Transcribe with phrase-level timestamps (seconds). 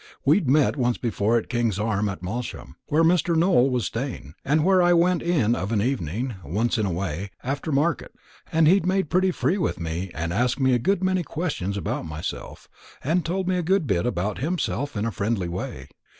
[0.25, 3.35] We'd met once before at the King's Arms at Malsham, where Mr.
[3.35, 7.29] Nowell was staying, and where I went in of an evening, once in a way,
[7.43, 8.11] after market;
[8.51, 12.07] and he'd made pretty free with me, and asked me a good many questions about
[12.07, 12.67] myself,
[13.03, 15.87] and told me a good bit about himself, in a friendly way.